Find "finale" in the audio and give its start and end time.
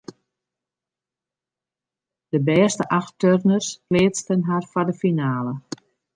5.03-5.53